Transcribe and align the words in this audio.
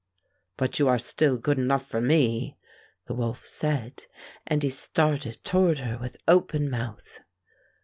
"But 0.57 0.79
you 0.79 0.87
are 0.87 0.97
still 0.97 1.37
good 1.37 1.59
enough 1.59 1.85
for 1.85 2.01
me," 2.01 2.57
the 3.05 3.13
wolf 3.13 3.45
said, 3.45 4.05
and 4.47 4.63
he 4.63 4.69
started 4.71 5.37
toward 5.43 5.77
her 5.77 5.99
with 5.99 6.17
open 6.27 6.71
mouth. 6.71 7.19